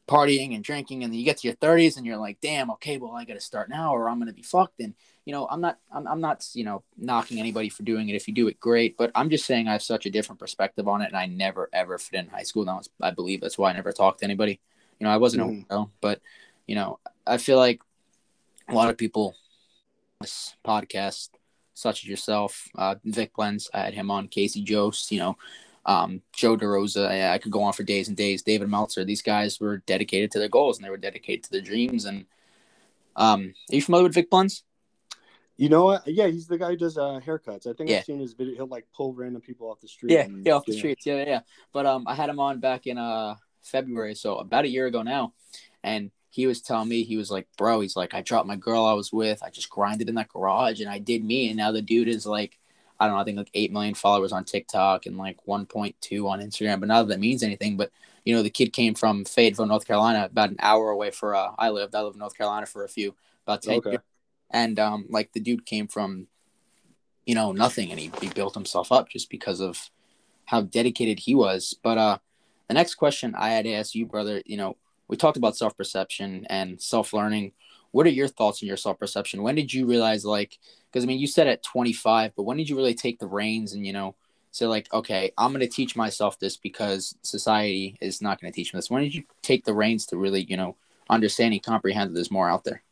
[0.09, 2.97] partying and drinking, and then you get to your 30s and you're like, damn, okay,
[2.97, 4.81] well, I got to start now or I'm to be fucked.
[4.81, 4.95] And,
[5.27, 8.15] you know, I'm not, I'm, I'm not, you know, knocking anybody for doing it.
[8.15, 8.97] If you do it, great.
[8.97, 11.69] But I'm just saying I have such a different perspective on it, and I never,
[11.73, 12.65] ever fit in high school.
[12.65, 14.61] Now, I believe that's why I never talked to anybody.
[15.01, 15.67] You know, I wasn't mm.
[15.69, 16.21] a weirdo, but,
[16.69, 17.81] you know, I feel like
[18.69, 19.35] a lot of people,
[20.21, 21.31] this podcast,
[21.75, 25.37] such as yourself, uh, Vic Blends, I had him on, Casey Jost, you know,
[25.85, 27.09] um, Joe DeRosa.
[27.09, 28.43] I, I, could go on for days and days.
[28.43, 29.05] David Meltzer.
[29.05, 32.07] These guys were dedicated to their goals and they were dedicated to their dreams.
[32.07, 32.27] And
[33.15, 34.65] um, are you familiar with Vic Blends?
[35.57, 36.07] You know what?
[36.07, 37.67] Yeah, he's the guy who does uh, haircuts.
[37.67, 37.99] I think yeah.
[37.99, 38.55] I've seen his video.
[38.55, 40.13] He'll like pull random people off the street.
[40.13, 41.07] Yeah, yeah, off the streets.
[41.07, 41.41] Yeah, yeah.
[41.73, 45.03] But um, I had him on back in uh February, so about a year ago
[45.03, 45.33] now,
[45.83, 48.85] and he was telling me he was like, bro, he's like, I dropped my girl
[48.85, 51.73] I was with, I just grinded in that garage, and I did me, and now
[51.73, 52.59] the dude is like,
[53.01, 56.41] I don't know, I think like eight million followers on TikTok and like 1.2 on
[56.41, 57.79] Instagram, but not that, that means anything.
[57.79, 57.91] But
[58.25, 61.53] you know, the kid came from Fayetteville, North Carolina, about an hour away for uh,
[61.59, 61.95] I lived.
[61.95, 63.15] I lived in North Carolina for a few
[63.47, 63.91] about 10 okay.
[63.93, 64.03] years,
[64.51, 66.27] and um, like the dude came from,
[67.25, 69.91] you know, nothing, and he, he built himself up just because of
[70.47, 71.75] how dedicated he was.
[71.83, 72.19] But uh,
[72.69, 74.77] the next question I had to ask you, brother, you know,
[75.09, 77.53] we talked about self perception and self learning.
[77.93, 79.43] What are your thoughts on your self perception?
[79.43, 80.59] When did you realize, like,
[80.91, 83.73] because I mean, you said at 25, but when did you really take the reins
[83.73, 84.15] and, you know,
[84.51, 88.57] say, like, okay, I'm going to teach myself this because society is not going to
[88.57, 88.91] teach me this?
[88.91, 90.77] When did you take the reins to really, you know,
[91.09, 92.83] understand and comprehend that there's more out there?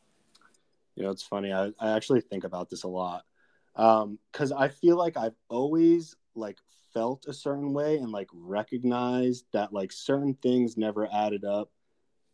[0.96, 1.52] You know, it's funny.
[1.52, 3.24] I, I actually think about this a lot.
[3.74, 6.58] Because um, I feel like I've always like
[6.92, 11.70] felt a certain way and like recognized that like certain things never added up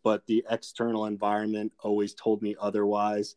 [0.02, 3.36] but the external environment always told me otherwise.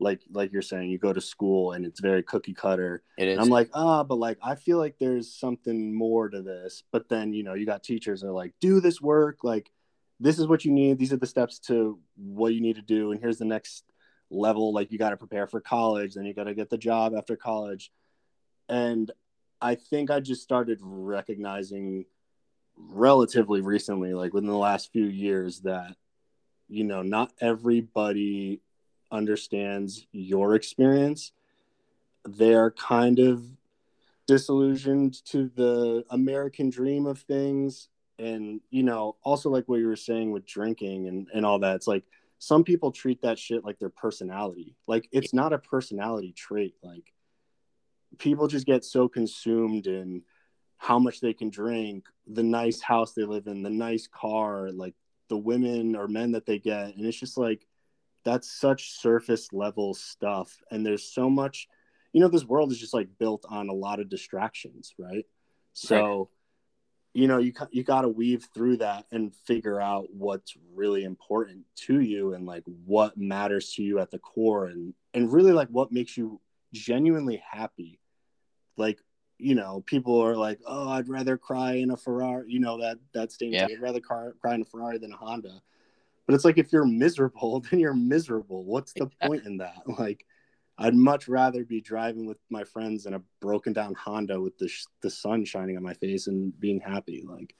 [0.00, 3.02] Like like you're saying you go to school and it's very cookie cutter.
[3.16, 3.38] It is.
[3.38, 7.32] I'm like ah but like i feel like there's something more to this but then
[7.32, 9.70] you know you got teachers that are like do this work like
[10.20, 13.12] this is what you need these are the steps to what you need to do
[13.12, 13.84] and here's the next
[14.34, 17.14] level like you got to prepare for college then you got to get the job
[17.16, 17.92] after college
[18.68, 19.10] and
[19.60, 22.04] i think i just started recognizing
[22.76, 25.94] relatively recently like within the last few years that
[26.68, 28.60] you know, not everybody
[29.10, 31.32] understands your experience.
[32.24, 33.44] They're kind of
[34.26, 37.88] disillusioned to the American dream of things.
[38.18, 41.76] And, you know, also like what you were saying with drinking and, and all that,
[41.76, 42.04] it's like
[42.44, 44.76] some people treat that shit like their personality.
[44.86, 46.74] Like it's not a personality trait.
[46.82, 47.12] Like
[48.18, 50.22] people just get so consumed in
[50.76, 54.94] how much they can drink, the nice house they live in, the nice car, like
[55.28, 57.66] the women or men that they get and it's just like
[58.24, 61.66] that's such surface level stuff and there's so much
[62.12, 65.24] you know this world is just like built on a lot of distractions right
[65.72, 66.28] so right.
[67.14, 71.64] You know you you got to weave through that and figure out what's really important
[71.74, 75.68] to you and like what matters to you at the core and and really like
[75.68, 76.40] what makes you
[76.72, 78.00] genuinely happy
[78.76, 78.98] like
[79.38, 82.98] you know, people are like, "Oh, I'd rather cry in a Ferrari." You know that
[83.12, 83.68] that statement.
[83.68, 83.76] Yeah.
[83.76, 85.60] I'd rather cry, cry in a Ferrari than a Honda.
[86.26, 88.64] But it's like if you're miserable, then you're miserable.
[88.64, 89.82] What's the point in that?
[89.98, 90.24] Like,
[90.76, 94.68] I'd much rather be driving with my friends in a broken down Honda with the
[94.68, 97.24] sh- the sun shining on my face and being happy.
[97.26, 97.54] Like,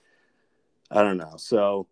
[0.91, 1.35] I don't know.
[1.37, 1.87] So,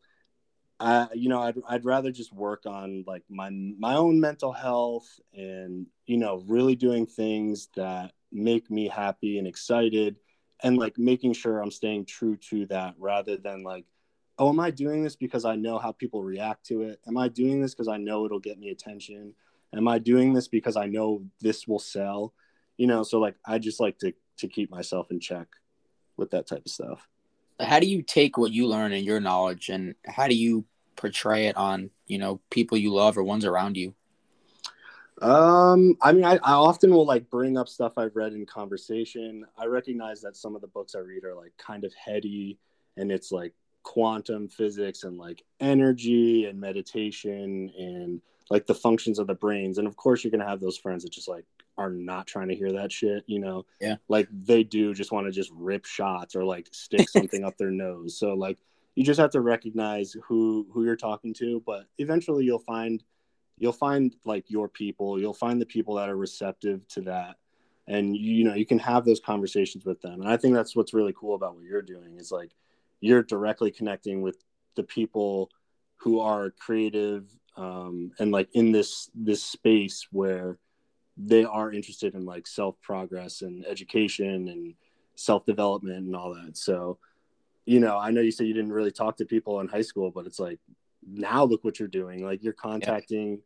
[0.80, 5.08] I you know I'd I'd rather just work on like my my own mental health
[5.34, 10.18] and you know really doing things that make me happy and excited
[10.64, 13.86] and like making sure I'm staying true to that rather than like,
[14.40, 17.00] oh, am I doing this because I know how people react to it?
[17.08, 19.36] Am I doing this because I know it'll get me attention?
[19.76, 22.34] Am I doing this because I know this will sell?
[22.78, 25.48] You know, so like I just like to to keep myself in check
[26.18, 27.08] with that type of stuff.
[27.60, 31.48] How do you take what you learn and your knowledge and how do you portray
[31.48, 33.94] it on, you know, people you love or ones around you?
[35.22, 39.46] Um, I mean, I, I often will like bring up stuff I've read in conversation.
[39.58, 42.58] I recognize that some of the books I read are like kind of heady
[42.98, 48.22] and it's like quantum physics and like energy and meditation and
[48.54, 49.80] like the functions of the brains.
[49.80, 51.44] And of course, you're going to have those friends that just like
[51.76, 53.66] are not trying to hear that shit, you know?
[53.82, 53.96] Yeah.
[54.08, 57.72] Like they do just want to just rip shots or like stick something up their
[57.72, 58.18] nose.
[58.18, 58.60] So, like,
[58.96, 63.04] you just have to recognize who who you're talking to but eventually you'll find
[63.58, 67.38] you'll find like your people you'll find the people that are receptive to that
[67.88, 70.94] and you know you can have those conversations with them and i think that's what's
[70.94, 72.52] really cool about what you're doing is like
[73.02, 74.38] you're directly connecting with
[74.76, 75.50] the people
[75.98, 80.58] who are creative um, and like in this this space where
[81.18, 84.74] they are interested in like self progress and education and
[85.16, 86.58] self development and all that.
[86.58, 86.98] So
[87.66, 90.12] you know i know you said you didn't really talk to people in high school
[90.12, 90.60] but it's like
[91.08, 92.24] now look what you're doing.
[92.24, 93.38] Like you're contacting yeah.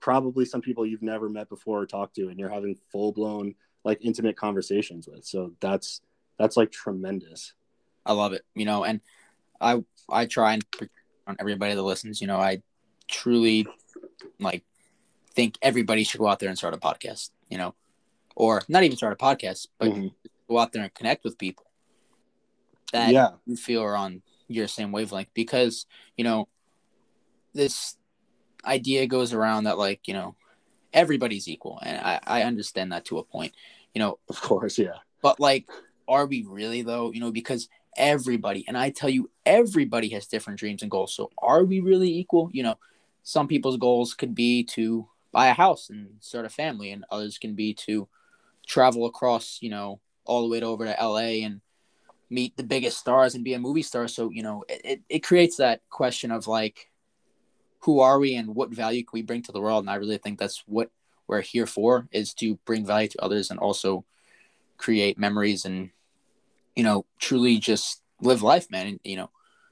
[0.00, 3.54] probably some people you've never met before or talked to and you're having full blown
[3.84, 5.24] like intimate conversations with.
[5.24, 6.00] So that's
[6.38, 7.54] that's like tremendous.
[8.06, 9.00] I love it you know and
[9.62, 10.64] i i try and
[11.26, 12.60] on everybody that listens you know i
[13.08, 13.66] truly
[14.40, 14.64] like
[15.34, 17.74] think everybody should go out there and start a podcast you know?
[18.36, 20.08] Or not even start a podcast but mm-hmm.
[20.48, 21.66] go out there and connect with people
[22.92, 23.30] that yeah.
[23.46, 25.28] you feel are on your same wavelength.
[25.34, 25.86] Because
[26.16, 26.48] you know
[27.52, 27.96] this
[28.64, 30.34] idea goes around that like you know
[30.92, 33.52] everybody's equal and I, I understand that to a point
[33.94, 34.18] you know?
[34.28, 34.98] Of course yeah.
[35.22, 35.68] But like
[36.08, 37.12] are we really though?
[37.12, 41.14] You know because everybody and i tell you everybody has different dreams and goals.
[41.14, 42.50] So are we really equal?
[42.52, 42.78] You know
[43.24, 47.38] some people's goals could be to buy a house and start a family and others
[47.38, 48.06] can be to
[48.66, 51.60] travel across you know all the way over to la and
[52.30, 54.08] meet the biggest stars and be a movie star.
[54.08, 56.90] So you know it, it creates that question of like
[57.80, 59.84] who are we and what value can we bring to the world?
[59.84, 60.90] And i really think that's what
[61.26, 64.04] we're here for is to bring value to others and also
[64.76, 65.90] create memories and
[66.76, 68.86] you know truly just live life man.
[68.86, 69.30] And you know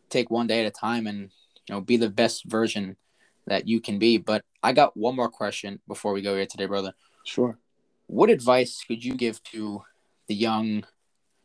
[0.09, 1.31] take one day at a time and
[1.69, 2.97] you know be the best version
[3.47, 6.67] that you can be but i got one more question before we go here today
[6.67, 6.93] brother
[7.25, 7.59] sure
[8.07, 9.83] what advice could you give to
[10.29, 10.85] the young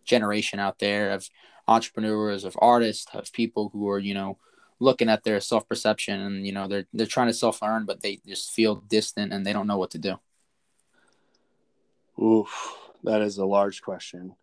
[0.05, 1.29] generation out there of
[1.67, 4.37] entrepreneurs of artists of people who are you know
[4.79, 8.01] looking at their self perception and you know they're they're trying to self learn, but
[8.01, 10.19] they just feel distant and they don't know what to do.
[12.21, 14.35] Oof, that is a large question.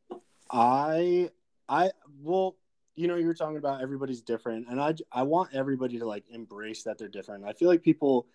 [0.50, 1.30] I
[1.68, 1.90] I
[2.20, 2.56] well,
[2.96, 6.24] you know, you were talking about everybody's different, and I I want everybody to like
[6.30, 7.44] embrace that they're different.
[7.44, 8.26] I feel like people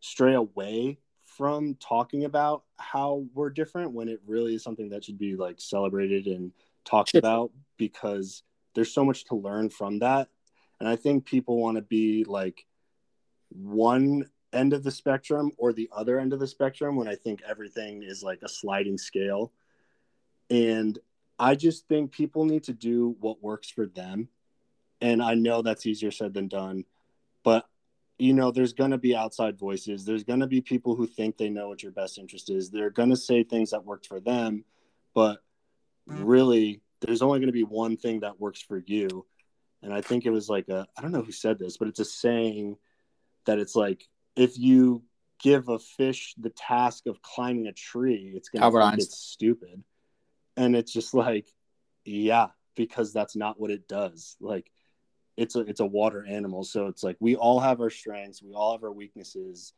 [0.00, 5.18] stray away from talking about how we're different when it really is something that should
[5.18, 6.52] be like celebrated and
[6.84, 8.42] talked about because
[8.74, 10.28] there's so much to learn from that
[10.80, 12.66] and I think people want to be like
[13.48, 17.42] one end of the spectrum or the other end of the spectrum when I think
[17.48, 19.52] everything is like a sliding scale.
[20.50, 20.98] And
[21.38, 24.28] I just think people need to do what works for them.
[25.00, 26.84] And I know that's easier said than done,
[27.42, 27.66] but
[28.16, 30.04] you know, there's going to be outside voices.
[30.04, 32.70] There's going to be people who think they know what your best interest is.
[32.70, 34.64] They're going to say things that worked for them,
[35.14, 35.42] but
[36.06, 39.26] really, there's only going to be one thing that works for you
[39.84, 42.00] and I think it was like a I don't know who said this, but it's
[42.00, 42.76] a saying
[43.44, 45.04] that it's like if you
[45.42, 49.84] give a fish the task of climbing a tree, it's gonna Albert think it's stupid.
[50.56, 51.46] And it's just like,
[52.04, 54.36] yeah, because that's not what it does.
[54.40, 54.70] Like
[55.36, 56.64] it's a it's a water animal.
[56.64, 59.72] So it's like we all have our strengths, we all have our weaknesses.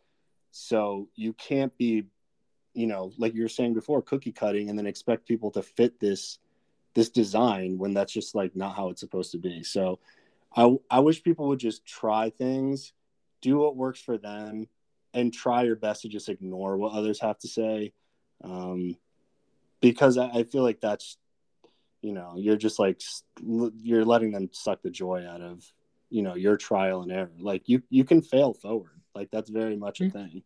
[0.51, 2.05] So you can't be,
[2.75, 6.01] you know, like you were saying before, cookie cutting and then expect people to fit
[6.01, 6.39] this
[6.95, 9.63] this design when that's just like not how it's supposed to be.
[9.63, 9.99] So
[10.55, 12.93] I I wish people would just try things,
[13.43, 14.69] do what works for them,
[15.15, 17.93] and try your best to just ignore what others have to say.
[18.43, 18.97] Um,
[19.81, 21.19] because I, I feel like that's
[22.03, 23.01] you know you're just like
[23.43, 25.65] you're letting them suck the joy out of
[26.11, 29.77] you know your trial and error like you you can fail forward like that's very
[29.77, 30.19] much a mm-hmm.
[30.19, 30.43] thing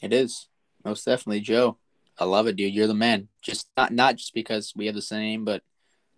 [0.00, 0.48] it is
[0.84, 1.76] most definitely joe
[2.18, 2.74] I love it, dude.
[2.74, 3.28] You're the man.
[3.40, 5.62] Just not not just because we have the same, but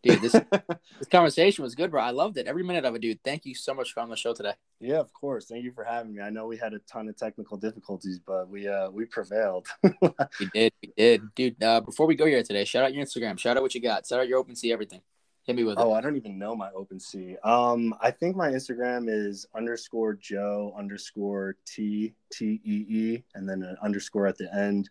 [0.05, 0.33] dude, this
[0.99, 2.03] this conversation was good, bro.
[2.03, 2.47] I loved it.
[2.47, 3.23] Every minute of it, dude.
[3.25, 4.53] Thank you so much for on the show today.
[4.81, 5.47] Yeah, of course.
[5.47, 6.21] Thank you for having me.
[6.21, 9.67] I know we had a ton of technical difficulties, but we uh we prevailed.
[9.83, 11.63] we did, we did, dude.
[11.63, 13.39] Uh, before we go here today, shout out your Instagram.
[13.39, 14.07] Shout out what you got.
[14.07, 15.01] Shout out your OpenSea everything.
[15.45, 15.83] Hit me with it.
[15.83, 15.99] oh, it.
[15.99, 17.37] I don't even know my OpenSea.
[17.45, 23.63] Um, I think my Instagram is underscore Joe underscore T T E E, and then
[23.63, 24.89] an underscore at the end.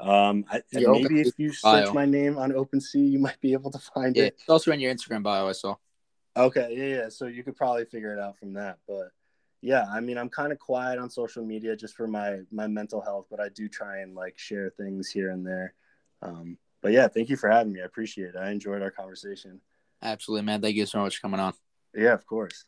[0.00, 1.92] Um, I, maybe if you search bio.
[1.92, 4.36] my name on OpenSea, you might be able to find yeah, it.
[4.40, 5.76] It's also in your Instagram bio, I saw.
[6.36, 7.08] Okay, yeah, yeah.
[7.08, 8.78] So you could probably figure it out from that.
[8.88, 9.10] But
[9.60, 13.00] yeah, I mean, I'm kind of quiet on social media just for my my mental
[13.00, 15.74] health, but I do try and like share things here and there.
[16.22, 17.82] Um, but yeah, thank you for having me.
[17.82, 18.36] I appreciate it.
[18.36, 19.60] I enjoyed our conversation.
[20.02, 20.62] Absolutely, man.
[20.62, 21.52] Thank you so much for coming on.
[21.94, 22.64] Yeah, of course.